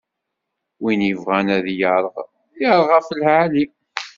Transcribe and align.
Win 0.83 1.01
ibɣan 1.11 1.47
ad 1.55 1.65
ireɣ, 1.73 2.03
ireɣ 2.63 2.85
ɣef 2.93 3.07
lɛali. 3.19 3.65